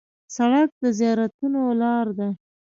سړک 0.35 0.69
د 0.81 0.83
زیارتونو 0.99 1.61
لار 1.81 2.07
ده. 2.17 2.27